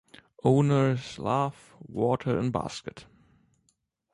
Owner’s 0.43 1.19
love, 1.19 1.75
water 1.77 2.39
in 2.39 2.49
basket. 2.49 3.05